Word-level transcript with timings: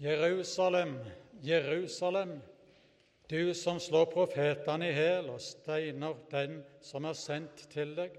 Jerusalem, 0.00 0.98
Jerusalem, 1.40 2.40
du 3.28 3.54
som 3.54 3.80
slår 3.80 4.04
profetene 4.06 4.86
i 4.88 4.92
hæl 4.94 5.26
og 5.32 5.40
steiner 5.42 6.20
den 6.30 6.60
som 6.86 7.08
er 7.08 7.16
sendt 7.18 7.64
til 7.72 7.96
deg. 7.98 8.14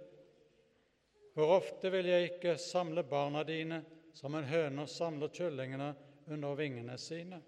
Hvor 1.38 1.54
ofte 1.56 1.88
vil 1.94 2.10
jeg 2.12 2.34
ikke 2.34 2.58
samle 2.60 3.06
barna 3.08 3.46
dine 3.48 3.78
som 4.12 4.36
en 4.36 4.50
høne 4.50 4.84
samler 4.92 5.32
kyllingene 5.32 5.94
under 6.28 6.60
vingene 6.60 6.98
sine? 7.00 7.40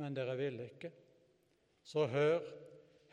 Men 0.00 0.16
dere 0.16 0.38
ville 0.40 0.70
ikke. 0.72 0.88
Så 1.84 2.06
hør, 2.08 2.40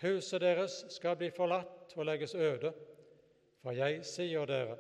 huset 0.06 0.40
deres 0.40 0.86
skal 0.96 1.20
bli 1.20 1.34
forlatt 1.36 1.98
og 1.98 2.08
legges 2.08 2.38
øde. 2.40 2.72
For 3.60 3.76
jeg 3.76 4.08
sier 4.08 4.48
dere, 4.48 4.80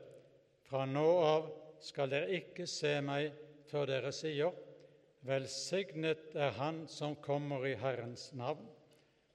fra 0.72 0.88
nå 0.88 1.06
av 1.20 1.52
skal 1.84 2.16
dere 2.16 2.32
ikke 2.40 2.64
se 2.64 2.96
meg 3.04 3.36
før 3.68 3.92
dere 3.92 4.16
sier:" 4.16 4.56
Velsignet 5.28 6.32
er 6.40 6.54
Han 6.56 6.86
som 6.88 7.18
kommer 7.20 7.66
i 7.68 7.74
Herrens 7.76 8.30
navn. 8.40 8.64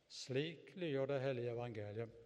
Slik 0.09 0.73
lyder 0.81 1.11
det 1.13 1.21
hellige 1.21 1.53
evangeliet. 1.53 2.21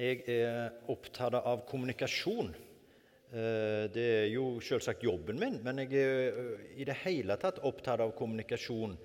Jeg 0.00 0.24
er 0.32 0.72
opptatt 0.88 1.36
av 1.36 1.66
kommunikasjon. 1.68 2.54
Eh, 3.28 3.84
det 3.92 4.10
er 4.24 4.28
jo 4.32 4.54
selvsagt 4.64 5.04
jobben 5.04 5.36
min, 5.36 5.60
men 5.60 5.84
jeg 5.84 6.00
er 6.00 6.30
eh, 6.32 6.68
i 6.80 6.86
det 6.88 7.02
hele 7.04 7.36
tatt 7.36 7.60
opptatt 7.68 8.00
av 8.00 8.16
kommunikasjon 8.16 8.96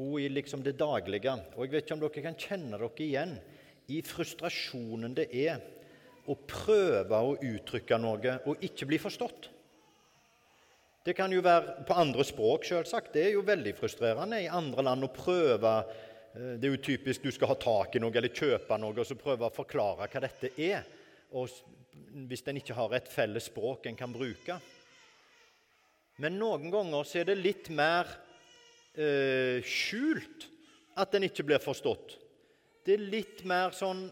og 0.00 0.20
i 0.20 0.28
liksom 0.32 0.62
det 0.64 0.78
daglige. 0.80 1.34
Og 1.56 1.66
jeg 1.66 1.72
vet 1.72 1.84
ikke 1.84 1.96
om 1.98 2.04
dere 2.04 2.24
kan 2.24 2.38
kjenne 2.40 2.78
dere 2.80 3.04
igjen 3.04 3.34
i 3.92 3.98
frustrasjonen 4.06 5.16
det 5.16 5.28
er 5.36 5.60
å 6.30 6.36
prøve 6.46 7.18
å 7.18 7.34
uttrykke 7.34 7.98
noe 8.00 8.38
og 8.48 8.62
ikke 8.64 8.88
bli 8.88 9.00
forstått. 9.02 9.50
Det 11.02 11.16
kan 11.18 11.32
jo 11.34 11.42
være 11.42 11.82
på 11.86 11.96
andre 11.98 12.24
språk, 12.24 12.64
selvsagt. 12.68 13.10
Det 13.16 13.24
er 13.26 13.32
jo 13.34 13.42
veldig 13.42 13.74
frustrerende 13.74 14.38
i 14.44 14.50
andre 14.50 14.84
land 14.86 15.02
å 15.02 15.10
prøve 15.10 15.72
eh, 15.82 16.54
Det 16.62 16.68
er 16.68 16.76
jo 16.76 16.84
typisk 16.86 17.24
du 17.26 17.32
skal 17.34 17.50
ha 17.50 17.56
tak 17.58 17.96
i 17.96 18.02
noe 18.02 18.14
eller 18.14 18.30
kjøpe 18.30 18.78
noe, 18.78 18.94
og 18.94 19.08
så 19.08 19.18
prøve 19.18 19.48
å 19.48 19.54
forklare 19.54 20.06
hva 20.06 20.22
dette 20.22 20.52
er. 20.62 20.86
Og 21.34 21.50
hvis 22.30 22.46
en 22.46 22.60
ikke 22.60 22.76
har 22.78 22.94
et 22.94 23.10
felles 23.10 23.50
språk 23.50 23.88
en 23.90 23.98
kan 23.98 24.14
bruke. 24.14 24.60
Men 26.22 26.38
noen 26.38 26.70
ganger 26.70 27.08
så 27.08 27.18
er 27.18 27.32
det 27.32 27.40
litt 27.40 27.72
mer 27.74 28.06
eh, 28.96 29.62
skjult 29.64 30.48
at 31.00 31.14
en 31.16 31.26
ikke 31.28 31.46
blir 31.48 31.62
forstått. 31.62 32.16
Det 32.84 32.96
er 32.96 33.10
litt 33.12 33.44
mer 33.48 33.74
sånn 33.76 34.06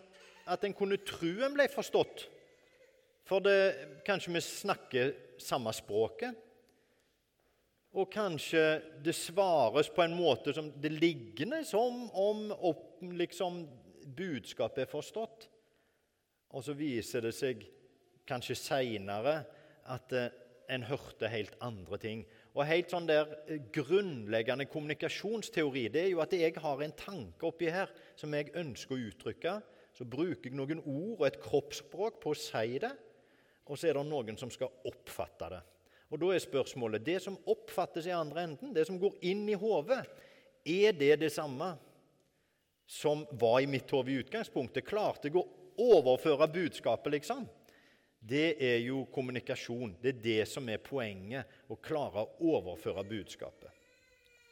at 0.51 0.65
en 0.65 0.75
kunne 0.77 1.01
tro 1.07 1.33
en 1.45 1.57
ble 1.57 1.67
forstått. 1.71 2.27
For 3.29 3.43
det, 3.45 4.01
kanskje 4.07 4.35
vi 4.35 4.43
snakker 4.43 5.13
samme 5.43 5.73
språket. 5.77 6.35
Og 7.99 8.11
kanskje 8.13 8.63
det 9.03 9.17
svares 9.19 9.91
på 9.91 10.05
en 10.05 10.15
måte 10.15 10.55
som 10.55 10.71
det 10.83 10.93
liggende 10.95 11.65
som 11.67 12.05
om 12.15 12.51
opp, 12.55 13.01
liksom, 13.03 13.65
budskapet 14.07 14.85
er 14.85 14.91
forstått. 14.91 15.49
Og 16.55 16.65
så 16.67 16.75
viser 16.79 17.27
det 17.27 17.35
seg 17.35 17.65
kanskje 18.27 18.59
seinere 18.59 19.41
at 19.91 20.15
eh, 20.15 20.31
en 20.71 20.87
hørte 20.87 21.31
helt 21.31 21.57
andre 21.63 21.99
ting. 21.99 22.23
Og 22.57 22.67
helt 22.67 22.91
sånn 22.91 23.07
der 23.07 23.29
eh, 23.47 23.61
Grunnleggende 23.75 24.67
kommunikasjonsteori 24.71 25.85
det 25.93 26.07
er 26.07 26.11
jo 26.13 26.23
at 26.25 26.35
jeg 26.35 26.57
har 26.59 26.83
en 26.83 26.97
tanke 26.99 27.47
oppi 27.47 27.71
her 27.71 27.93
som 28.19 28.35
jeg 28.35 28.51
ønsker 28.59 28.97
å 28.97 29.05
uttrykke. 29.11 29.59
Så 29.95 30.07
bruker 30.09 30.51
jeg 30.51 30.59
noen 30.59 30.83
ord 30.83 31.21
og 31.21 31.27
et 31.29 31.39
kroppsspråk 31.43 32.19
på 32.23 32.33
å 32.33 32.39
si 32.39 32.79
det, 32.83 32.93
og 33.67 33.79
så 33.79 33.91
er 33.91 33.99
det 33.99 34.07
noen 34.09 34.39
som 34.39 34.51
skal 34.51 34.71
oppfatte 34.89 35.51
det. 35.53 35.61
Og 36.11 36.19
Da 36.19 36.33
er 36.35 36.43
spørsmålet 36.43 37.05
det 37.07 37.21
som 37.23 37.39
oppfattes 37.47 38.09
i 38.09 38.15
andre 38.15 38.49
enden, 38.49 38.75
det 38.75 38.87
som 38.89 38.99
går 38.99 39.21
inn 39.31 39.45
i 39.49 39.59
hodet, 39.59 40.03
er 40.67 40.93
det 40.93 41.21
det 41.23 41.31
samme 41.33 41.77
som 42.91 43.23
var 43.39 43.61
i 43.63 43.69
mitt 43.71 43.91
hode 43.95 44.11
i 44.11 44.19
utgangspunktet? 44.25 44.87
Klarte 44.87 45.31
jeg 45.31 45.39
å 45.39 45.47
overføre 45.81 46.51
budskapet, 46.51 47.15
liksom? 47.15 47.47
Det 48.21 48.57
er 48.61 48.79
jo 48.85 49.07
kommunikasjon. 49.13 49.97
Det 50.03 50.13
er 50.13 50.25
det 50.25 50.41
som 50.49 50.69
er 50.69 50.83
poenget, 50.85 51.49
å 51.73 51.79
klare 51.81 52.27
å 52.27 52.57
overføre 52.57 53.05
budskapet. 53.09 53.73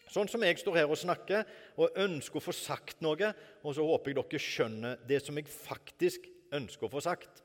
Sånn 0.09 0.31
som 0.31 0.41
jeg 0.41 0.57
står 0.57 0.81
her 0.81 0.89
og 0.89 0.97
snakker 0.97 1.45
og 1.77 1.99
ønsker 2.01 2.41
å 2.41 2.45
få 2.47 2.55
sagt 2.57 3.03
noe, 3.05 3.33
og 3.61 3.77
så 3.77 3.85
håper 3.85 4.15
jeg 4.15 4.19
dere 4.23 4.41
skjønner 4.41 5.03
det 5.09 5.21
som 5.21 5.37
jeg 5.37 5.51
faktisk 5.53 6.31
ønsker 6.57 6.89
å 6.89 6.93
få 6.95 7.03
sagt. 7.05 7.43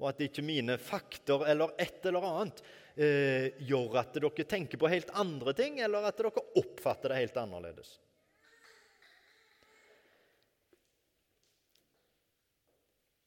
Og 0.00 0.08
at 0.10 0.22
ikke 0.24 0.42
mine 0.42 0.78
fakter 0.80 1.44
eller 1.52 1.76
et 1.78 2.08
eller 2.08 2.24
annet 2.26 2.64
eh, 2.96 3.52
gjør 3.68 4.00
at 4.00 4.16
dere 4.16 4.48
tenker 4.48 4.80
på 4.80 4.90
helt 4.90 5.12
andre 5.12 5.52
ting, 5.56 5.76
eller 5.84 6.08
at 6.08 6.18
dere 6.18 6.32
oppfatter 6.56 7.12
det 7.12 7.20
helt 7.20 7.38
annerledes. 7.44 7.98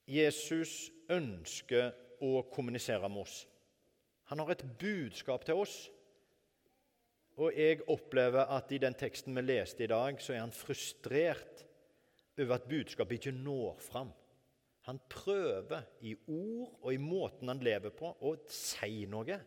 Jesus 0.07 0.87
ønsker 1.11 1.91
å 2.23 2.41
kommunisere 2.51 3.09
med 3.09 3.25
oss. 3.25 3.41
Han 4.31 4.41
har 4.43 4.51
et 4.51 4.65
budskap 4.79 5.45
til 5.47 5.61
oss. 5.63 5.75
Og 7.37 7.53
jeg 7.53 7.83
opplever 7.93 8.49
at 8.55 8.71
i 8.73 8.79
den 8.81 8.95
teksten 8.97 9.35
vi 9.37 9.43
leste 9.45 9.85
i 9.85 9.91
dag, 9.91 10.17
så 10.21 10.33
er 10.33 10.41
han 10.41 10.55
frustrert 10.55 11.63
over 12.37 12.57
at 12.57 12.69
budskapet 12.69 13.19
ikke 13.19 13.35
når 13.37 13.77
fram. 13.81 14.09
Han 14.87 14.99
prøver 15.11 15.83
i 16.07 16.15
ord 16.31 16.77
og 16.81 16.89
i 16.93 16.99
måten 17.01 17.51
han 17.51 17.61
lever 17.61 17.93
på, 17.93 18.13
å 18.23 18.33
si 18.49 19.05
noe. 19.09 19.37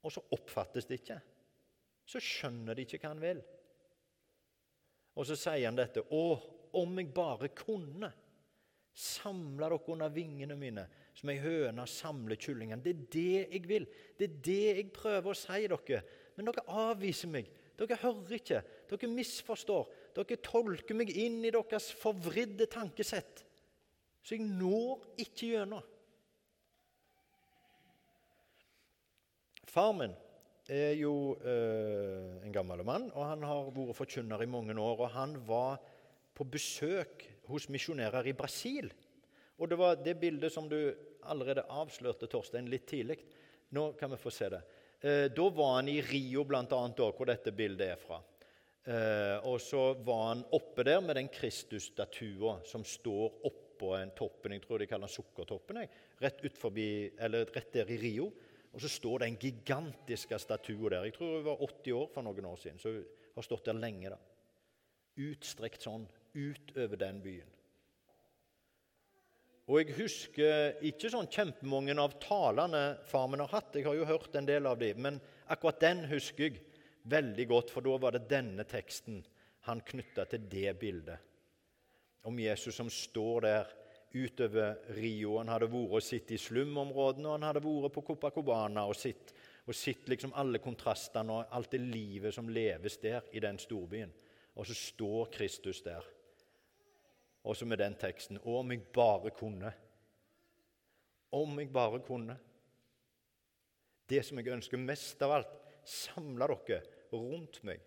Og 0.00 0.14
så 0.14 0.22
oppfattes 0.32 0.88
det 0.88 1.00
ikke. 1.02 1.18
Så 2.08 2.22
skjønner 2.24 2.74
de 2.74 2.86
ikke 2.86 3.02
hva 3.02 3.12
han 3.12 3.22
vil. 3.22 3.42
Og 5.20 5.28
så 5.28 5.36
sier 5.36 5.68
han 5.68 5.78
dette 5.78 6.06
Å, 6.08 6.24
om 6.80 6.98
jeg 6.98 7.12
bare 7.14 7.50
kunne! 7.54 8.10
Samle 8.90 9.68
dere 9.68 9.92
under 9.92 10.10
vingene 10.10 10.56
mine, 10.58 10.82
som 11.16 11.30
ei 11.32 11.38
høne 11.42 11.86
samler 11.90 12.38
kyllingene. 12.40 12.82
Det 12.84 12.92
er 12.94 13.06
det 13.12 13.54
jeg 13.56 13.62
vil. 13.68 13.86
Det 14.18 14.28
er 14.28 14.36
det 14.46 14.60
jeg 14.68 14.92
prøver 14.94 15.32
å 15.32 15.38
si 15.38 15.66
dere. 15.70 16.02
Men 16.36 16.48
dere 16.48 16.66
avviser 16.86 17.32
meg. 17.32 17.50
Dere 17.80 17.98
hører 18.02 18.36
ikke. 18.36 18.62
Dere 18.90 19.12
misforstår. 19.12 19.88
Dere 20.16 20.40
tolker 20.44 20.96
meg 20.96 21.12
inn 21.12 21.40
i 21.44 21.52
deres 21.54 21.90
forvridde 22.00 22.68
tankesett. 22.70 23.44
Så 24.20 24.36
jeg 24.36 24.44
når 24.44 25.06
ikke 25.24 25.54
gjennom. 25.54 25.86
Far 29.70 29.94
min 29.94 30.12
er 30.70 30.96
jo 30.98 31.36
eh, 31.46 32.40
en 32.44 32.52
gammel 32.54 32.82
mann, 32.86 33.08
og 33.14 33.26
han 33.26 33.44
har 33.46 33.70
vært 33.74 33.96
forkynner 33.98 34.42
i 34.42 34.50
mange 34.50 34.74
år. 34.74 35.06
og 35.06 35.14
Han 35.14 35.36
var 35.46 35.80
på 36.34 36.46
besøk 36.46 37.24
hos 37.50 37.68
misjonærer 37.72 38.30
i 38.30 38.36
Brasil. 38.36 38.90
Og 39.60 39.68
det 39.68 39.76
var 39.76 40.00
det 40.00 40.16
bildet 40.20 40.52
som 40.52 40.68
du 40.68 40.78
allerede 41.28 41.66
avslørte, 41.68 42.28
Torstein, 42.32 42.70
litt 42.72 42.86
tidlig. 42.88 43.18
Nå 43.76 43.92
kan 44.00 44.10
vi 44.10 44.18
få 44.18 44.32
se 44.32 44.48
det. 44.50 44.60
Eh, 45.00 45.26
da 45.32 45.48
var 45.54 45.76
han 45.76 45.88
i 45.92 46.00
Rio, 46.02 46.44
bl.a., 46.48 46.64
hvor 46.64 47.28
dette 47.28 47.52
bildet 47.56 47.92
er 47.92 48.00
fra. 48.00 48.20
Eh, 48.84 49.36
og 49.44 49.60
så 49.60 49.92
var 50.00 50.22
han 50.30 50.44
oppe 50.56 50.84
der 50.88 51.02
med 51.04 51.18
den 51.20 51.28
Kristus-statua 51.32 52.60
som 52.66 52.84
står 52.84 53.44
oppå 53.50 53.92
en 53.98 54.14
toppen. 54.16 54.56
Jeg 54.56 54.64
tror 54.64 54.80
de 54.80 54.88
kaller 54.88 55.08
den 55.08 55.14
Sukkertoppen. 55.14 55.82
Rett, 56.20 56.40
utforbi, 56.48 56.88
rett 57.20 57.72
der 57.76 57.92
i 57.92 58.00
Rio. 58.00 58.30
Og 58.70 58.80
så 58.80 58.88
står 58.88 59.20
det 59.20 59.28
en 59.28 59.38
gigantiske 59.44 60.38
statue 60.38 60.90
der. 60.92 61.08
Jeg 61.08 61.16
tror 61.16 61.36
hun 61.36 61.46
var 61.48 61.62
80 61.68 61.96
år 62.00 62.10
for 62.14 62.24
noen 62.24 62.50
år 62.52 62.60
siden. 62.62 62.80
Så 62.80 62.92
hun 62.94 63.06
har 63.36 63.46
stått 63.46 63.68
der 63.68 63.80
lenge. 63.80 64.12
da. 64.12 64.18
Utstrekt 65.20 65.84
sånn 65.84 66.06
utover 66.34 67.00
den 67.00 67.20
byen. 67.24 67.56
Og 69.70 69.76
jeg 69.78 69.94
husker 70.00 70.80
ikke 70.82 71.12
sånn 71.12 71.28
kjempemange 71.30 71.94
av 72.02 72.16
talene 72.18 72.82
far 73.06 73.28
min 73.30 73.44
har 73.44 73.52
hatt. 73.52 73.76
Jeg 73.78 73.86
har 73.86 73.94
jo 73.94 74.08
hørt 74.08 74.34
en 74.34 74.48
del 74.48 74.66
av 74.66 74.80
dem, 74.80 74.98
men 75.04 75.20
akkurat 75.46 75.78
den 75.84 76.02
husker 76.10 76.48
jeg 76.48 76.64
veldig 77.10 77.46
godt, 77.52 77.70
for 77.70 77.86
da 77.86 77.94
var 78.02 78.16
det 78.16 78.26
denne 78.32 78.66
teksten 78.66 79.20
han 79.68 79.84
knytta 79.86 80.26
til 80.26 80.48
det 80.50 80.74
bildet. 80.80 81.22
Om 82.26 82.42
Jesus 82.42 82.80
som 82.80 82.90
står 82.90 83.46
der 83.46 83.70
utover 84.10 84.74
Rio. 84.98 85.38
Han 85.38 85.52
hadde 85.54 85.70
vært 85.70 85.94
og 86.00 86.02
sittet 86.02 86.34
i 86.34 86.42
slumområdene, 86.42 87.28
og 87.28 87.38
han 87.38 87.46
hadde 87.52 87.62
vært 87.62 87.94
på 87.94 88.06
Copacobana 88.10 88.88
og 88.90 88.98
sett, 88.98 89.30
og 89.70 89.76
sett 89.76 90.10
liksom 90.10 90.34
alle 90.34 90.58
kontrastene 90.58 91.36
og 91.36 91.54
alt 91.54 91.76
det 91.76 91.84
livet 91.84 92.34
som 92.34 92.50
leves 92.50 92.98
der 92.98 93.30
i 93.30 93.42
den 93.42 93.62
storbyen. 93.62 94.10
Og 94.58 94.66
så 94.66 94.74
står 94.74 95.30
Kristus 95.36 95.84
der 95.86 96.02
også 97.42 97.66
med 97.66 97.80
den 97.80 97.96
teksten. 98.00 98.40
Å, 98.40 98.58
om 98.60 98.72
jeg 98.72 98.84
bare 98.94 99.32
kunne. 99.36 99.72
Om 101.36 101.58
jeg 101.60 101.72
bare 101.72 102.00
kunne. 102.04 102.36
Det 104.10 104.22
som 104.26 104.40
jeg 104.40 104.52
ønsker 104.52 104.82
mest 104.82 105.22
av 105.22 105.36
alt, 105.38 105.56
samle 105.86 106.48
dere 106.66 106.82
rundt 107.12 107.60
meg, 107.66 107.82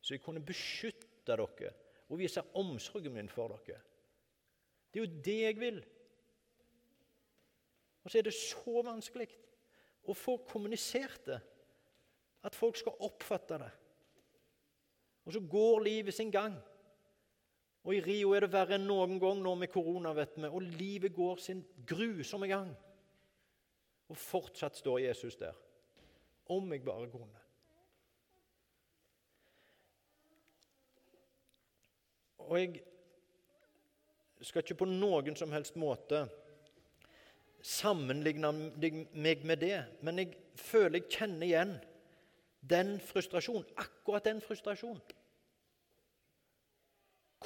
så 0.00 0.14
jeg 0.14 0.22
kunne 0.24 0.42
beskytte 0.44 1.36
dere 1.36 1.72
og 2.08 2.18
vise 2.20 2.42
omsorgen 2.60 3.14
min 3.14 3.30
for 3.32 3.54
dere. 3.64 3.80
Det 4.90 5.00
er 5.00 5.06
jo 5.06 5.22
det 5.26 5.38
jeg 5.40 5.60
vil. 5.60 5.80
Og 8.04 8.10
så 8.10 8.20
er 8.20 8.26
det 8.26 8.36
så 8.36 8.82
vanskelig 8.84 9.30
å 10.04 10.16
få 10.16 10.36
kommunisert 10.44 11.24
det, 11.26 11.40
at 12.44 12.56
folk 12.56 12.76
skal 12.76 13.00
oppfatte 13.06 13.58
det. 13.62 13.70
Og 15.24 15.32
så 15.32 15.40
går 15.40 15.84
livet 15.86 16.14
sin 16.14 16.32
gang. 16.32 16.58
Og 17.84 17.92
i 17.94 18.00
Rio 18.00 18.32
er 18.32 18.46
det 18.46 18.52
verre 18.52 18.78
enn 18.78 18.86
noen 18.88 19.18
gang 19.20 19.40
nå 19.44 19.52
med 19.60 19.72
korona, 19.72 20.14
vet 20.16 20.38
vi. 20.38 20.48
Og 20.48 20.64
livet 20.80 21.12
går 21.12 21.40
sin 21.44 21.60
grusomme 21.86 22.48
gang. 22.48 22.70
Og 24.08 24.16
fortsatt 24.20 24.78
står 24.80 25.02
Jesus 25.04 25.36
der. 25.40 25.56
Om 26.52 26.72
jeg 26.72 26.84
bare 26.84 27.10
kunne. 27.12 27.42
Og 32.44 32.58
jeg 32.60 32.80
skal 34.44 34.64
ikke 34.64 34.82
på 34.82 34.88
noen 34.88 35.36
som 35.36 35.52
helst 35.52 35.76
måte 35.80 36.26
sammenligne 37.64 38.50
meg 38.52 39.44
med 39.48 39.62
det, 39.62 39.78
men 40.04 40.20
jeg 40.20 40.34
føler 40.60 41.00
jeg 41.00 41.12
kjenner 41.16 41.46
igjen 41.46 41.72
den 42.60 42.98
frustrasjonen. 43.00 43.64
Akkurat 43.80 44.26
den 44.28 44.42
frustrasjonen. 44.44 45.00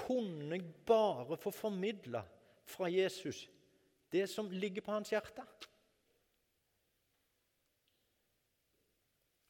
Kunne 0.09 0.57
jeg 0.57 0.65
bare 0.89 1.37
få 1.37 1.51
formidla 1.53 2.23
fra 2.65 2.89
Jesus 2.89 3.43
det 4.09 4.25
som 4.33 4.49
ligger 4.49 4.81
på 4.85 4.95
hans 4.95 5.11
hjerte? 5.13 5.45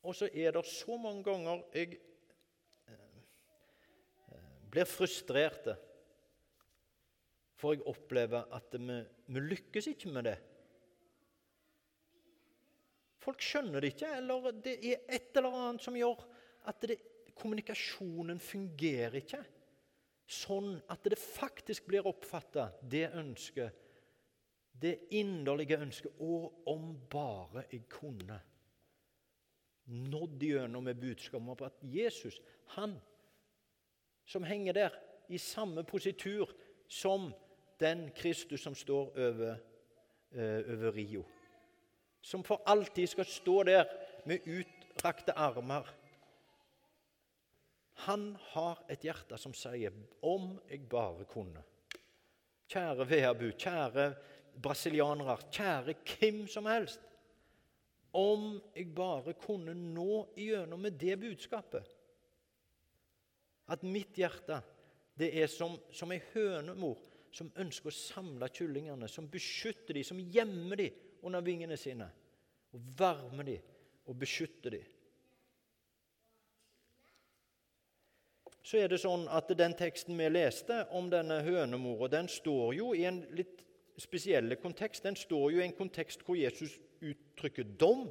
Og 0.03 0.17
så 0.19 0.27
er 0.33 0.57
det 0.57 0.65
så 0.67 0.97
mange 0.99 1.23
ganger 1.27 1.63
jeg 1.75 1.99
eh, 2.89 3.21
blir 4.71 4.89
frustrert, 4.89 5.69
For 7.59 7.75
jeg 7.75 7.83
opplever 7.91 8.45
at 8.55 8.75
vi, 8.79 8.97
vi 9.35 9.41
lykkes 9.43 9.87
ikke 9.91 10.13
med 10.15 10.29
det. 10.29 10.37
Folk 13.19 13.43
skjønner 13.43 13.83
det 13.83 13.91
ikke, 13.97 14.11
eller 14.21 14.53
det 14.55 14.77
er 14.79 15.03
et 15.11 15.35
eller 15.37 15.57
annet 15.59 15.83
som 15.83 15.97
gjør 15.99 16.23
at 16.71 16.87
det, 16.87 16.99
kommunikasjonen 17.35 18.39
fungerer 18.39 19.19
ikke 19.19 19.43
sånn 20.29 20.77
at 20.93 21.05
det 21.09 21.19
faktisk 21.19 21.89
blir 21.89 22.07
oppfatta, 22.07 22.69
det 22.83 23.09
ønsket, 23.17 23.85
det 24.79 24.95
inderlige 25.17 25.81
ønsket 25.83 26.21
Å, 26.23 26.35
om 26.71 26.93
bare 27.11 27.65
jeg 27.73 27.89
kunne 27.91 28.37
nådd 29.89 30.45
gjennom 30.45 30.85
med 30.85 31.01
budskapet 31.01 31.41
om 31.41 31.65
at 31.67 31.81
Jesus, 31.83 32.37
han 32.77 32.99
som 34.29 34.45
henger 34.45 34.77
der 34.77 34.99
i 35.33 35.41
samme 35.41 35.83
positur 35.89 36.53
som 36.89 37.33
den 37.81 38.11
Kristus 38.15 38.63
som 38.63 38.77
står 38.77 39.11
over, 39.17 39.59
uh, 40.37 40.61
over 40.77 40.93
Rio 40.93 41.25
som 42.29 42.45
for 42.45 42.63
alltid 42.67 43.09
skal 43.09 43.25
stå 43.25 43.63
der 43.63 43.85
med 44.27 44.47
utrakte 44.47 45.33
armer. 45.33 45.87
Han 48.07 48.37
har 48.53 48.85
et 48.89 49.03
hjerte 49.03 49.39
som 49.39 49.55
sier 49.55 49.93
'om 50.23 50.61
jeg 50.71 50.89
bare 50.89 51.25
kunne'. 51.25 51.63
Kjære 52.69 53.09
Veabu, 53.09 53.51
kjære 53.53 54.15
brasilianere, 54.63 55.37
kjære 55.51 55.95
hvem 56.05 56.47
som 56.47 56.67
helst. 56.67 57.01
Om 58.13 58.61
jeg 58.77 58.95
bare 58.95 59.33
kunne 59.33 59.75
nå 59.75 60.29
igjennom 60.37 60.81
med 60.81 60.99
det 60.99 61.21
budskapet. 61.21 61.85
At 63.69 63.83
mitt 63.83 64.17
hjerte 64.17 64.63
det 65.19 65.43
er 65.43 65.47
som, 65.47 65.79
som 65.93 66.13
ei 66.13 66.21
hønemor 66.35 66.99
som 67.35 67.51
ønsker 67.61 67.91
å 67.91 67.95
samle 67.95 68.49
kyllingene, 68.55 69.09
som 69.09 69.29
beskytter 69.31 69.95
dem, 69.95 70.07
som 70.07 70.21
gjemmer 70.21 70.77
dem 70.81 71.27
under 71.27 71.45
vingene 71.45 71.77
sine 71.77 72.09
og 72.73 72.95
varmer 72.99 73.45
dem 73.45 74.09
og 74.09 74.17
beskytter 74.21 74.77
dem. 74.79 74.87
Så 78.69 78.83
er 78.83 78.91
det 78.93 79.01
sånn 79.01 79.25
at 79.33 79.49
Den 79.57 79.73
teksten 79.79 80.19
vi 80.19 80.29
leste 80.29 80.83
om 80.97 81.09
denne 81.09 81.41
hønemora, 81.47 82.11
den 82.13 82.29
står 82.29 82.75
jo 82.77 82.93
i 82.93 83.07
en 83.09 83.23
litt 83.33 83.63
spesiell 83.99 84.53
kontekst. 84.61 85.07
Den 85.07 85.17
står 85.17 85.55
jo 85.55 85.63
i 85.63 85.65
en 85.65 85.77
kontekst 85.77 86.25
hvor 86.27 86.37
Jesus 86.37 86.77
uttrykker 87.01 87.65
dom. 87.81 88.07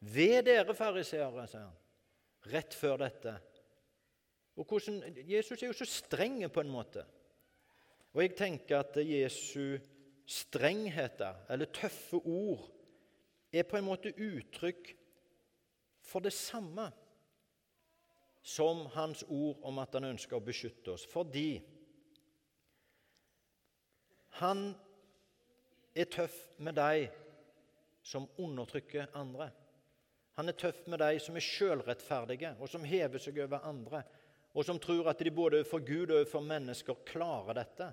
Ved 0.00 0.44
dere 0.50 0.76
fariseere, 0.76 1.46
sier 1.48 1.64
han, 1.64 1.78
rett 2.52 2.76
før 2.76 3.00
dette. 3.06 3.34
Og 4.60 4.68
hvordan, 4.68 5.00
Jesus 5.24 5.62
er 5.62 5.70
jo 5.70 5.80
så 5.80 5.88
streng 5.88 6.42
på 6.52 6.60
en 6.60 6.72
måte. 6.72 7.06
Og 8.12 8.24
jeg 8.24 8.36
tenker 8.36 8.82
at 8.82 8.96
Jesu 9.00 9.78
strengheter, 10.28 11.40
eller 11.50 11.72
tøffe 11.72 12.20
ord, 12.20 12.68
er 13.52 13.64
på 13.66 13.80
en 13.80 13.88
måte 13.88 14.12
uttrykk 14.12 14.92
for 16.04 16.22
det 16.22 16.36
samme 16.36 16.90
som 18.42 18.86
hans 18.94 19.24
ord 19.28 19.58
om 19.62 19.78
at 19.82 19.94
han 19.96 20.08
ønsker 20.12 20.38
å 20.38 20.44
beskytte 20.44 20.94
oss. 20.94 21.06
Fordi 21.08 21.60
han 24.40 24.70
er 25.94 26.08
tøff 26.12 26.36
med 26.58 26.78
de 26.78 27.08
som 28.02 28.28
undertrykker 28.40 29.10
andre. 29.18 29.50
Han 30.38 30.48
er 30.48 30.56
tøff 30.56 30.86
med 30.88 31.02
de 31.02 31.18
som 31.20 31.36
er 31.36 31.44
sjølrettferdige, 31.44 32.54
og 32.58 32.70
som 32.70 32.86
hever 32.86 33.20
seg 33.20 33.42
over 33.44 33.66
andre, 33.68 34.04
og 34.54 34.64
som 34.66 34.80
tror 34.82 35.10
at 35.12 35.20
de 35.20 35.32
både 35.34 35.60
for 35.68 35.84
Gud 35.84 36.14
og 36.14 36.24
for 36.30 36.42
mennesker 36.42 37.04
klarer 37.06 37.60
dette, 37.60 37.90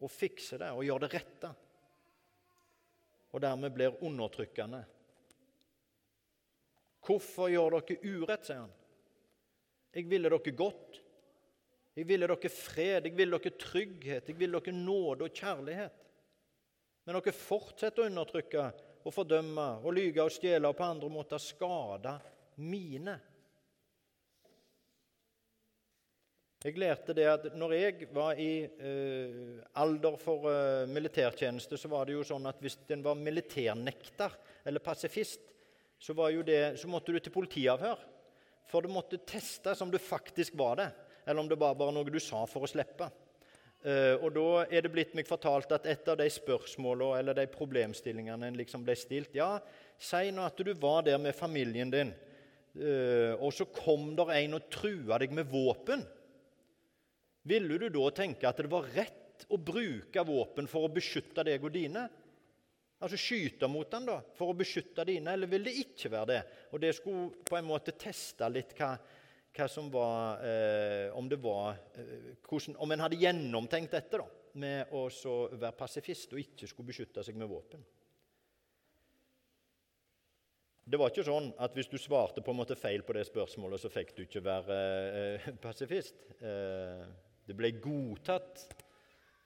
og 0.00 0.12
fikser 0.12 0.62
det 0.62 0.70
og 0.72 0.86
gjør 0.86 1.02
det 1.02 1.12
rette 1.16 1.50
og 3.30 3.42
dermed 3.42 3.72
blir 3.74 3.98
undertrykkende. 4.02 4.82
Hvorfor 7.06 7.50
gjør 7.50 7.78
dere 7.78 8.14
urett, 8.16 8.46
sier 8.46 8.64
han. 8.64 8.72
Jeg 9.94 10.06
ville 10.10 10.30
dere 10.30 10.56
godt. 10.56 11.00
Jeg 11.96 12.06
ville 12.06 12.28
dere 12.30 12.52
fred, 12.52 13.08
jeg 13.08 13.16
ville 13.16 13.38
dere 13.38 13.58
trygghet, 13.58 14.28
jeg 14.30 14.38
ville 14.38 14.60
dere 14.60 14.76
nåde 14.76 15.26
og 15.26 15.34
kjærlighet. 15.34 16.06
Men 17.04 17.18
dere 17.18 17.34
fortsetter 17.34 18.04
å 18.04 18.10
undertrykke 18.10 18.68
og 19.00 19.14
fordømme 19.14 19.66
og 19.80 19.96
lyge 19.96 20.22
og 20.22 20.32
stjele 20.32 20.70
og 20.70 20.78
på 20.78 20.86
andre 20.86 21.10
måter 21.12 21.42
skade 21.42 22.14
mine. 22.60 23.16
Jeg 26.60 26.76
lærte 26.76 27.14
det 27.16 27.24
at 27.24 27.44
når 27.56 27.72
jeg 27.72 28.06
var 28.12 28.36
i 28.36 28.50
eh, 28.68 29.60
alder 29.80 30.18
for 30.20 30.44
eh, 30.50 30.90
militærtjeneste, 30.92 31.78
så 31.80 31.88
var 31.88 32.04
det 32.04 32.18
jo 32.18 32.26
sånn 32.28 32.50
at 32.50 32.60
hvis 32.60 32.76
en 32.92 33.04
var 33.06 33.16
militærnekter 33.16 34.36
eller 34.68 34.84
pasifist, 34.84 35.46
så, 36.00 36.12
det, 36.44 36.60
så, 36.80 36.88
måtte 36.88 37.12
du 37.12 37.18
til 37.20 37.32
politiavhør. 37.32 38.04
For 38.70 38.86
det 38.86 38.92
måtte 38.94 39.18
testes 39.26 39.82
om 39.82 39.90
du 39.90 39.98
faktisk 39.98 40.54
var 40.58 40.78
det, 40.78 40.90
eller 41.26 41.42
om 41.42 41.50
det 41.50 41.58
var 41.58 41.76
bare 41.78 41.94
noe 41.94 42.06
du 42.06 42.20
sa 42.22 42.44
for 42.48 42.66
å 42.66 42.70
slippe. 42.70 43.10
Eh, 43.80 44.14
og 44.20 44.34
da 44.36 44.48
er 44.68 44.84
det 44.84 44.92
blitt 44.92 45.14
meg 45.16 45.28
fortalt 45.28 45.70
at 45.72 45.86
et 45.88 46.08
av 46.12 46.18
de 46.20 46.26
spørsmålene 46.28 47.22
eller 47.22 47.38
de 47.38 47.46
problemstillingene 47.48 48.50
en 48.50 48.58
liksom 48.58 48.82
ble 48.84 48.92
stilt 48.98 49.32
Ja, 49.38 49.54
si 49.96 50.28
nå 50.36 50.44
at 50.44 50.60
du 50.60 50.74
var 50.76 51.06
der 51.06 51.16
med 51.22 51.32
familien 51.36 51.92
din, 51.92 52.12
eh, 52.76 53.32
og 53.40 53.54
så 53.56 53.64
kom 53.72 54.12
der 54.18 54.34
en 54.36 54.58
og 54.58 54.68
trua 54.72 55.18
deg 55.22 55.32
med 55.32 55.48
våpen. 55.48 56.04
Ville 57.48 57.80
du 57.80 57.88
da 57.88 58.10
tenke 58.12 58.48
at 58.48 58.60
det 58.60 58.68
var 58.70 58.90
rett 58.92 59.46
å 59.48 59.56
bruke 59.56 60.26
våpen 60.28 60.68
for 60.68 60.84
å 60.84 60.92
beskytte 60.92 61.46
deg 61.48 61.64
og 61.64 61.72
dine? 61.72 62.04
Altså 63.00 63.16
skyte 63.16 63.68
mot 63.72 63.88
den 63.88 64.08
da, 64.10 64.18
for 64.36 64.52
å 64.52 64.56
beskytte 64.56 65.06
dine, 65.08 65.32
eller 65.32 65.48
vil 65.48 65.64
det 65.64 65.72
ikke 65.80 66.10
være 66.12 66.28
det? 66.28 66.40
Og 66.74 66.82
det 66.82 66.92
skulle 66.98 67.30
på 67.48 67.56
en 67.56 67.68
måte 67.70 67.94
teste 67.96 68.48
litt 68.52 68.74
hva, 68.76 68.90
hva 69.56 69.68
som 69.72 69.88
var 69.92 70.42
eh, 70.44 71.06
Om 71.16 71.30
det 71.30 71.38
var 71.40 71.78
eh, 71.96 72.34
hvordan, 72.44 72.76
Om 72.76 72.92
en 72.92 73.04
hadde 73.06 73.22
gjennomtenkt 73.22 73.96
dette 73.96 74.20
da, 74.20 74.26
med 74.60 74.92
å 74.92 75.06
være 75.54 75.72
pasifist 75.78 76.34
og 76.34 76.42
ikke 76.42 76.68
skulle 76.68 76.92
beskytte 76.92 77.24
seg 77.24 77.40
med 77.40 77.48
våpen. 77.48 77.82
Det 80.90 80.98
var 80.98 81.12
ikke 81.12 81.24
sånn 81.24 81.52
at 81.62 81.76
hvis 81.76 81.88
du 81.88 81.98
svarte 82.02 82.42
på 82.42 82.52
en 82.52 82.58
måte 82.58 82.76
feil 82.76 83.04
på 83.06 83.14
det 83.14 83.22
spørsmålet, 83.28 83.80
så 83.80 83.90
fikk 83.92 84.10
du 84.16 84.24
ikke 84.24 84.42
være 84.44 84.78
eh, 85.16 85.52
pasifist. 85.64 86.18
Eh, 86.42 87.04
det 87.46 87.56
ble 87.56 87.72
godtatt 87.80 88.66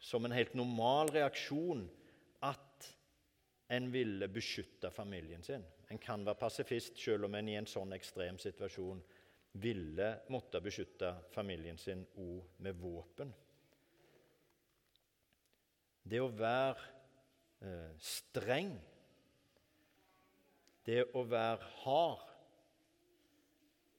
som 0.03 0.25
en 0.27 0.35
helt 0.35 0.57
normal 0.59 1.13
reaksjon 1.15 1.85
en 3.69 3.91
ville 3.93 4.29
beskytte 4.29 4.91
familien 4.91 5.43
sin. 5.43 5.65
En 5.91 5.99
kan 5.99 6.25
være 6.27 6.41
pasifist 6.41 6.99
selv 6.99 7.29
om 7.29 7.35
en 7.35 7.49
i 7.49 7.57
en 7.59 7.69
sånn 7.69 7.93
ekstrem 7.97 8.39
situasjon 8.41 9.03
ville 9.63 10.09
måtte 10.35 10.61
beskytte 10.61 11.13
familien 11.35 11.79
sin 11.79 12.03
òg 12.19 12.59
med 12.65 12.77
våpen. 12.81 13.31
Det 16.05 16.21
å 16.21 16.29
være 16.37 16.91
eh, 17.65 17.95
streng, 18.03 18.75
det 20.85 21.01
å 21.17 21.23
være 21.25 21.71
hard, 21.85 22.27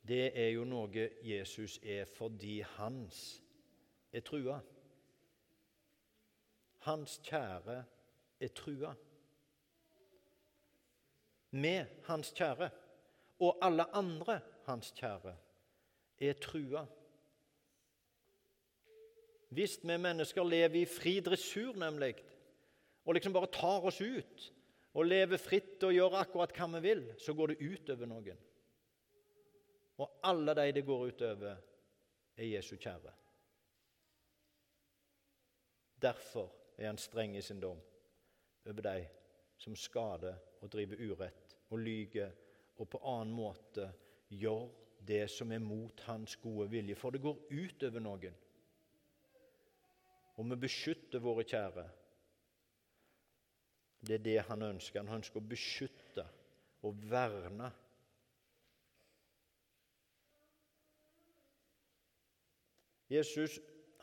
det 0.05 0.27
er 0.37 0.51
jo 0.53 0.67
noe 0.69 1.07
Jesus 1.25 1.79
er 1.81 2.05
fordi 2.05 2.59
hans 2.75 3.23
er 4.13 4.21
trua. 4.21 4.59
Hans 6.85 7.17
kjære 7.25 7.79
er 8.37 8.53
trua. 8.53 8.91
Med 11.55 11.87
hans 12.07 12.33
kjære 12.35 12.69
og 13.39 13.59
alle 13.63 13.85
andre 13.95 14.39
hans 14.65 14.91
kjære 14.95 15.35
er 16.19 16.39
trua. 16.41 16.83
Hvis 19.55 19.77
vi 19.83 19.97
mennesker 19.97 20.43
lever 20.43 20.81
i 20.81 20.85
fri 20.89 21.19
dressur, 21.23 21.75
nemlig, 21.79 22.15
og 23.05 23.13
liksom 23.15 23.33
bare 23.33 23.51
tar 23.53 23.87
oss 23.87 24.01
ut 24.01 24.49
og 24.95 25.07
lever 25.07 25.39
fritt 25.39 25.83
og 25.83 25.93
gjør 25.95 26.17
akkurat 26.19 26.55
hva 26.55 26.67
vi 26.75 26.81
vil, 26.89 27.05
så 27.19 27.35
går 27.35 27.53
det 27.53 27.61
ut 27.63 27.89
over 27.95 28.09
noen. 28.09 28.41
Og 29.99 30.19
alle 30.27 30.55
de 30.59 30.71
det 30.75 30.83
går 30.85 31.07
ut 31.07 31.21
over, 31.21 31.55
er 32.35 32.51
Jesu 32.51 32.75
kjære. 32.75 33.13
Derfor 36.01 36.51
er 36.77 36.87
han 36.87 36.99
streng 36.99 37.37
i 37.37 37.41
sin 37.41 37.61
dom 37.63 37.79
over 38.65 38.81
de 38.81 39.05
som 39.57 39.75
skader 39.75 40.35
og 40.61 40.71
driver 40.71 40.99
urett 40.99 41.44
og 41.69 41.79
lyge, 41.81 42.29
og 42.77 42.89
på 42.91 43.01
annen 43.07 43.33
måte 43.35 43.89
gjør 44.29 44.67
det 45.05 45.25
som 45.31 45.51
er 45.53 45.61
mot 45.63 46.01
hans 46.07 46.35
gode 46.41 46.67
vilje, 46.71 46.95
for 46.97 47.13
det 47.13 47.21
går 47.23 47.37
ut 47.51 47.85
over 47.87 48.03
noen. 48.03 48.41
Og 50.35 50.49
vi 50.51 50.57
beskytter 50.65 51.23
våre 51.23 51.45
kjære. 51.47 51.85
Det 54.05 54.17
er 54.17 54.25
det 54.25 54.39
han 54.49 54.65
ønsker. 54.67 55.05
Han 55.05 55.21
ønsker 55.21 55.39
å 55.39 55.49
beskytte 55.49 56.25
og 56.85 56.99
verne. 57.09 57.71
Jesus 63.09 63.59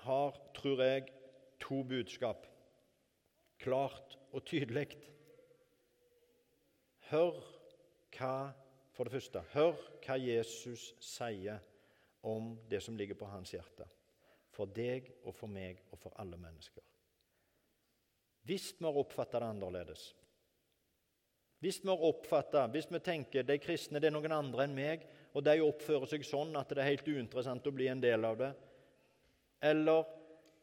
har, 0.06 0.38
tror 0.56 0.82
jeg, 0.82 1.10
to 1.60 1.82
budskap, 1.86 2.46
klart 3.62 4.16
og 4.32 4.44
tydelig. 4.46 4.88
Hør 7.10 7.42
hva 8.22 8.52
For 8.92 9.08
det 9.08 9.14
første, 9.14 9.40
hør 9.54 9.78
hva 10.04 10.18
Jesus 10.20 10.90
sier 11.00 11.62
om 12.28 12.50
det 12.68 12.82
som 12.84 12.96
ligger 12.96 13.16
på 13.16 13.24
hans 13.30 13.54
hjerte. 13.54 13.86
For 14.52 14.68
deg 14.68 15.08
og 15.24 15.32
for 15.32 15.48
meg 15.48 15.80
og 15.88 15.96
for 15.98 16.12
alle 16.20 16.36
mennesker. 16.36 16.84
Hvis 18.44 18.74
vi 18.76 18.84
har 18.84 18.98
oppfatta 19.00 19.40
det 19.40 19.48
annerledes, 19.48 20.02
hvis 21.64 21.80
vi 21.80 21.88
har 21.88 22.04
oppfattet, 22.04 22.70
hvis 22.74 22.90
vi 22.92 23.00
tenker 23.00 23.46
de 23.48 23.56
kristne 23.62 24.02
det 24.02 24.10
er 24.10 24.14
noen 24.16 24.34
andre 24.36 24.66
enn 24.66 24.76
meg, 24.76 25.06
og 25.32 25.46
de 25.46 25.56
oppfører 25.64 26.10
seg 26.10 26.26
sånn 26.28 26.52
at 26.60 26.68
det 26.68 26.82
er 26.82 26.90
helt 26.90 27.08
uinteressant 27.08 27.68
å 27.70 27.72
bli 27.72 27.88
en 27.88 28.02
del 28.02 28.28
av 28.28 28.36
det, 28.42 28.52
eller 29.72 30.04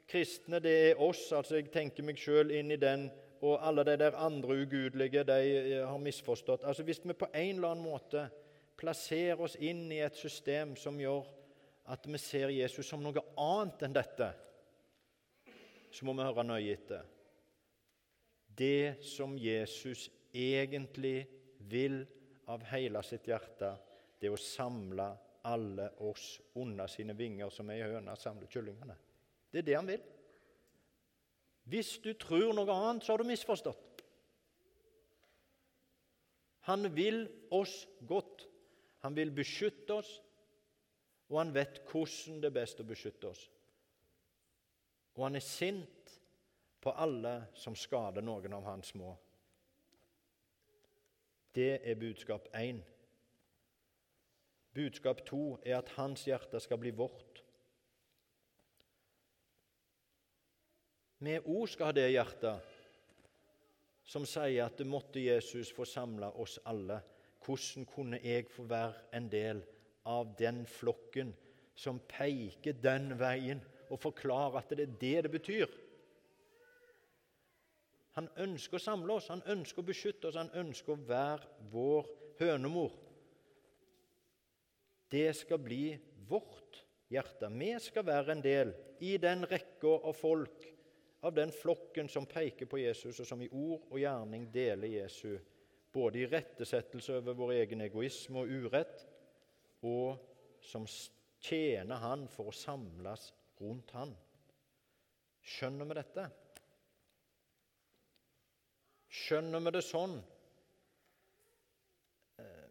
Kristne, 0.10 0.58
det 0.60 0.72
er 0.90 1.02
oss. 1.02 1.28
altså 1.32 1.60
Jeg 1.60 1.70
tenker 1.74 2.06
meg 2.06 2.18
sjøl 2.18 2.50
inn 2.58 2.74
i 2.74 2.80
den, 2.82 3.10
og 3.42 3.64
alle 3.64 3.86
de 3.88 3.96
der 4.00 4.18
andre 4.20 4.62
ugudelige, 4.62 5.24
de 5.24 5.40
eh, 5.58 5.88
har 5.88 5.98
misforstått. 5.98 6.66
Altså 6.68 6.84
Hvis 6.84 7.02
vi 7.06 7.14
på 7.14 7.30
en 7.34 7.56
eller 7.56 7.72
annen 7.72 7.86
måte 7.86 8.28
plasserer 8.80 9.42
oss 9.42 9.56
inn 9.56 9.88
i 9.92 10.02
et 10.04 10.16
system 10.16 10.76
som 10.80 11.00
gjør 11.00 11.28
at 11.90 12.06
vi 12.08 12.20
ser 12.22 12.52
Jesus 12.54 12.88
som 12.88 13.02
noe 13.04 13.24
annet 13.40 13.86
enn 13.88 13.96
dette, 13.96 14.30
så 15.92 16.06
må 16.06 16.14
vi 16.14 16.28
høre 16.28 16.46
nøye 16.46 16.76
etter. 16.76 17.08
Det 18.60 19.00
som 19.06 19.38
Jesus 19.40 20.10
egentlig 20.36 21.24
vil 21.72 22.04
av 22.52 22.64
hele 22.70 23.02
sitt 23.06 23.28
hjerte, 23.30 23.74
det 24.20 24.30
er 24.30 24.36
å 24.36 24.42
samle 24.42 25.08
alle 25.50 25.90
oss 26.06 26.36
under 26.60 26.90
sine 26.92 27.16
vinger, 27.18 27.50
som 27.50 27.70
ei 27.72 27.82
høne 27.82 28.16
samler 28.20 28.52
kyllingene. 28.52 28.96
Det 29.50 29.62
er 29.62 29.68
det 29.70 29.78
han 29.78 29.90
vil. 29.90 30.04
Hvis 31.70 31.98
du 32.02 32.14
tror 32.18 32.54
noe 32.58 32.74
annet, 32.74 33.06
så 33.06 33.14
har 33.14 33.22
du 33.22 33.30
misforstått. 33.30 34.04
Han 36.70 36.90
vil 36.96 37.28
oss 37.54 37.84
godt. 38.10 38.48
Han 39.06 39.16
vil 39.16 39.32
beskytte 39.32 39.96
oss, 39.96 40.10
og 41.30 41.38
han 41.40 41.54
vet 41.56 41.80
hvordan 41.88 42.42
det 42.42 42.50
er 42.50 42.58
best 42.58 42.82
å 42.82 42.88
beskytte 42.88 43.30
oss. 43.30 43.46
Og 45.16 45.24
han 45.24 45.38
er 45.40 45.46
sint 45.46 46.14
på 46.84 46.92
alle 46.92 47.34
som 47.60 47.78
skader 47.80 48.26
noen 48.26 48.56
av 48.56 48.68
hans 48.68 48.92
små. 48.94 49.14
Det 51.56 51.80
er 51.80 52.00
budskap 52.00 52.50
én. 52.56 52.82
Budskap 54.76 55.24
to 55.28 55.58
er 55.64 55.80
at 55.80 55.96
hans 55.98 56.28
hjerte 56.28 56.60
skal 56.62 56.80
bli 56.82 56.92
vårt. 56.96 57.44
Vi 61.20 61.36
òg 61.40 61.66
skal 61.68 61.90
ha 61.90 61.96
det 61.96 62.12
hjertet 62.14 62.76
som 64.10 64.26
sier 64.26 64.64
at 64.66 64.80
det 64.80 64.88
måtte 64.90 65.22
Jesus 65.22 65.70
få 65.76 65.86
samle 65.86 66.32
oss 66.42 66.58
alle. 66.70 67.02
Hvordan 67.46 67.86
kunne 67.90 68.20
jeg 68.24 68.48
få 68.50 68.66
være 68.70 69.10
en 69.18 69.28
del 69.32 69.60
av 70.10 70.32
den 70.40 70.64
flokken 70.68 71.34
som 71.78 72.00
peker 72.10 72.80
den 72.82 73.14
veien, 73.20 73.62
og 73.90 74.02
forklarer 74.02 74.60
at 74.60 74.74
det 74.74 74.86
er 74.86 74.98
det 75.02 75.14
det 75.26 75.32
betyr? 75.34 75.76
Han 78.18 78.32
ønsker 78.42 78.80
å 78.80 78.84
samle 78.84 79.20
oss, 79.20 79.30
han 79.30 79.46
ønsker 79.48 79.84
å 79.84 79.90
beskytte 79.92 80.30
oss, 80.30 80.40
han 80.40 80.52
ønsker 80.58 80.96
å 80.96 81.04
være 81.08 81.70
vår 81.72 82.10
hønemor. 82.42 82.96
Det 85.10 85.30
skal 85.38 85.62
bli 85.62 85.94
vårt 86.30 86.82
hjerte. 87.10 87.50
Vi 87.54 87.72
skal 87.82 88.06
være 88.06 88.36
en 88.36 88.44
del 88.44 88.74
i 89.06 89.16
den 89.22 89.46
rekka 89.50 90.00
av 90.00 90.18
folk 90.18 90.68
av 91.22 91.34
den 91.34 91.52
flokken 91.52 92.10
som 92.10 92.26
peker 92.26 92.66
på 92.66 92.80
Jesus, 92.80 93.20
og 93.20 93.28
som 93.28 93.42
i 93.44 93.50
ord 93.52 93.90
og 93.90 94.00
gjerning 94.00 94.48
deler 94.54 94.88
Jesu, 95.02 95.36
både 95.92 96.22
i 96.22 96.28
rettesettelse 96.30 97.18
over 97.20 97.36
vår 97.36 97.56
egen 97.60 97.82
egoisme 97.84 98.44
og 98.44 98.52
urett, 98.52 99.06
og 99.84 100.20
som 100.64 100.86
tjener 101.44 102.00
Han 102.04 102.28
for 102.32 102.52
å 102.52 102.56
samles 102.56 103.30
rundt 103.60 103.92
Han. 103.98 104.14
Skjønner 105.50 105.88
vi 105.90 105.98
dette? 105.98 106.26
Skjønner 109.10 109.64
vi 109.66 109.72
det 109.74 109.84
sånn 109.84 110.20
eh, 112.40 112.68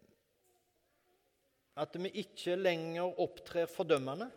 at 1.83 1.97
vi 1.99 2.13
ikke 2.23 2.55
lenger 2.55 3.19
opptrer 3.25 3.67
fordømmende? 3.69 4.29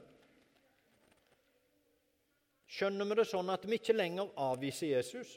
Skjønner 2.72 3.04
vi 3.04 3.16
det 3.18 3.28
sånn 3.28 3.52
at 3.52 3.64
vi 3.68 3.76
ikke 3.76 3.96
lenger 3.96 4.30
avviser 4.40 4.94
Jesus? 4.94 5.34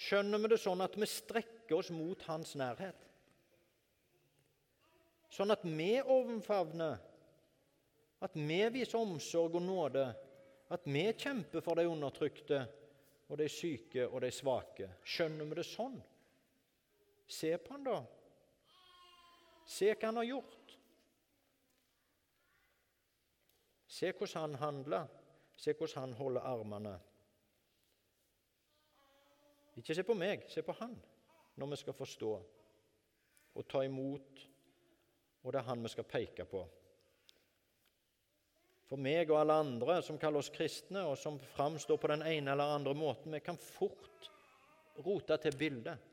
Skjønner 0.00 0.40
vi 0.44 0.50
det 0.52 0.60
sånn 0.62 0.82
at 0.84 0.94
vi 0.96 1.08
strekker 1.10 1.80
oss 1.80 1.90
mot 1.92 2.22
hans 2.30 2.54
nærhet? 2.58 3.08
Sånn 5.30 5.50
at 5.54 5.64
vi 5.66 5.92
omfavner, 6.00 6.98
at 8.22 8.36
vi 8.36 8.60
viser 8.74 8.98
omsorg 9.00 9.58
og 9.58 9.66
nåde, 9.66 10.06
at 10.70 10.86
vi 10.86 11.04
kjemper 11.18 11.64
for 11.64 11.78
de 11.78 11.88
undertrykte 11.90 12.62
og 13.30 13.38
de 13.38 13.46
syke 13.50 14.06
og 14.06 14.20
de 14.22 14.30
svake. 14.34 14.88
Skjønner 15.02 15.50
vi 15.50 15.58
det 15.58 15.66
sånn? 15.66 15.98
Se 17.30 17.52
på 17.62 17.74
han, 17.74 17.86
da. 17.86 18.00
Se 19.70 19.90
hva 19.92 20.10
han 20.10 20.18
har 20.22 20.30
gjort. 20.30 20.76
Se 23.90 24.12
hvordan 24.12 24.54
han 24.54 24.54
handler. 24.54 25.06
Se 25.56 25.74
hvordan 25.74 26.00
han 26.04 26.12
holder 26.16 26.46
armene. 26.46 26.94
Ikke 29.76 29.94
se 29.94 30.04
på 30.06 30.14
meg, 30.14 30.46
se 30.50 30.62
på 30.62 30.76
han 30.78 30.94
når 31.60 31.72
vi 31.72 31.76
skal 31.80 31.96
forstå 31.96 32.30
og 33.58 33.66
ta 33.68 33.82
imot, 33.84 34.42
og 35.42 35.52
det 35.52 35.58
er 35.60 35.66
han 35.66 35.82
vi 35.82 35.90
skal 35.92 36.06
peke 36.08 36.46
på. 36.48 36.62
For 38.88 38.98
meg 38.98 39.30
og 39.30 39.40
alle 39.40 39.58
andre 39.60 39.98
som 40.02 40.18
kaller 40.18 40.40
oss 40.40 40.52
kristne, 40.54 41.02
og 41.06 41.18
som 41.18 41.36
framstår 41.52 41.98
på 42.00 42.10
den 42.10 42.24
ene 42.26 42.54
eller 42.54 42.76
andre 42.78 42.94
måten, 42.94 43.34
vi 43.34 43.42
kan 43.44 43.58
fort 43.60 44.30
rote 45.04 45.36
til 45.42 45.58
bildet. 45.58 46.08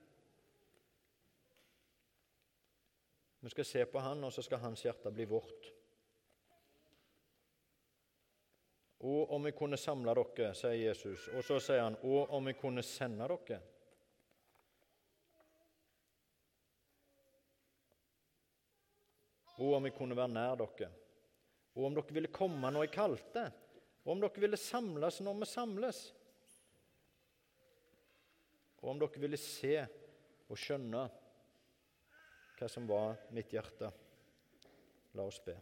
Vi 3.39 3.53
skal 3.53 3.65
se 3.65 3.86
på 3.86 4.01
han, 4.03 4.24
og 4.24 4.34
så 4.34 4.43
skal 4.43 4.62
hans 4.65 4.84
hjerte 4.84 5.13
bli 5.13 5.25
vårt. 5.29 5.72
Og 9.00 9.32
om 9.32 9.44
vi 9.46 9.54
kunne 9.54 9.77
samle 9.77 10.13
dere, 10.18 10.54
sier 10.58 10.74
Jesus. 10.74 11.27
Og 11.38 11.44
så 11.46 11.60
sier 11.62 11.84
han, 11.84 11.98
og 12.01 12.32
om 12.34 12.50
vi 12.50 12.56
kunne 12.58 12.82
sende 12.86 13.27
dere. 13.30 13.60
Og 19.58 19.75
om 19.77 19.86
vi 19.86 19.94
kunne 19.94 20.18
være 20.18 20.34
nær 20.34 20.58
dere. 20.58 20.89
Og 21.77 21.86
om 21.86 21.98
dere 21.98 22.18
ville 22.18 22.34
komme 22.34 22.74
når 22.74 22.88
jeg 22.88 22.96
kalte. 22.98 23.46
Og 24.06 24.16
om 24.16 24.25
dere 24.25 24.42
ville 24.42 24.58
samles 24.58 25.22
når 25.22 25.39
vi 25.44 25.51
samles. 25.51 26.01
Og 28.82 28.92
om 28.94 29.01
dere 29.01 29.22
ville 29.22 29.38
se 29.42 29.77
og 30.48 30.58
skjønne 30.58 31.08
hva 32.58 32.70
som 32.72 32.89
var 32.89 33.18
mitt 33.36 33.54
hjerte. 33.54 33.92
La 35.18 35.25
oss 35.30 35.42
be. 35.46 35.54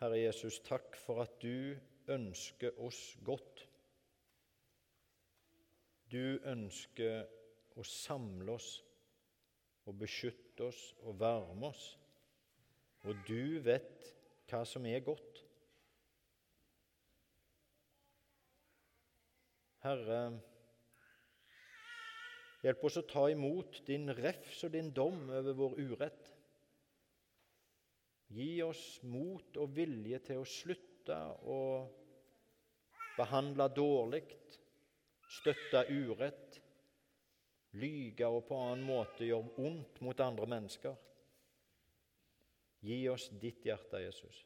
Herre 0.00 0.16
Jesus, 0.16 0.62
takk 0.64 0.94
for 0.96 1.20
at 1.20 1.34
du 1.42 1.76
ønsker 2.08 2.78
oss 2.80 3.18
godt. 3.20 3.66
Du 6.08 6.40
ønsker 6.48 7.26
å 7.76 7.84
samle 7.84 8.54
oss 8.54 8.70
og 9.84 9.98
beskytte 10.00 10.70
oss 10.70 10.80
og 11.04 11.18
varme 11.20 11.68
oss. 11.68 11.84
Og 13.04 13.20
du 13.28 13.60
vet 13.60 14.08
hva 14.48 14.62
som 14.64 14.88
er 14.88 15.04
godt. 15.04 15.44
Herre, 19.84 20.24
hjelp 22.64 22.88
oss 22.88 22.98
å 23.00 23.06
ta 23.08 23.28
imot 23.36 23.82
din 23.84 24.08
refs 24.16 24.64
og 24.64 24.72
din 24.72 24.92
dom 24.96 25.28
over 25.28 25.60
vår 25.60 25.80
urett. 25.84 26.36
Gi 28.30 28.62
oss 28.62 29.00
mot 29.10 29.56
og 29.58 29.72
vilje 29.74 30.20
til 30.28 30.42
å 30.42 30.46
slutte 30.46 31.16
å 31.50 31.60
behandle 33.16 33.66
dårlig, 33.74 34.22
støtte 35.40 35.82
urett, 35.90 36.60
lyge 37.80 38.26
og 38.26 38.44
på 38.48 38.58
annen 38.58 38.86
måte 38.86 39.26
gjøre 39.26 39.66
ondt 39.66 40.00
mot 40.04 40.22
andre 40.22 40.46
mennesker. 40.50 40.94
Gi 42.86 43.02
oss 43.12 43.28
ditt 43.42 43.66
hjerte, 43.66 44.00
Jesus. 44.02 44.44